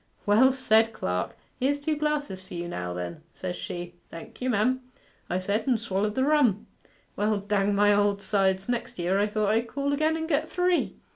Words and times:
"Well 0.25 0.51
said, 0.51 0.93
clerk! 0.93 1.37
Here's 1.59 1.79
two 1.79 1.95
glasses 1.95 2.41
for 2.41 2.55
you 2.55 2.67
now, 2.67 2.91
then," 2.95 3.21
says 3.33 3.55
she. 3.55 3.93
"Thank 4.09 4.41
you, 4.41 4.49
mem," 4.49 4.81
I 5.29 5.37
said, 5.37 5.67
and 5.67 5.79
swallered 5.79 6.15
the 6.15 6.25
rum. 6.25 6.65
Well, 7.15 7.37
dang 7.37 7.75
my 7.75 7.93
old 7.93 8.19
sides, 8.23 8.67
next 8.67 8.97
year 8.97 9.19
I 9.19 9.27
thought 9.27 9.51
I'd 9.51 9.67
call 9.67 9.93
again 9.93 10.17
and 10.17 10.27
get 10.27 10.49
three. 10.49 10.95